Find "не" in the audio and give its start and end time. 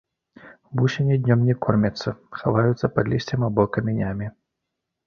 1.51-1.55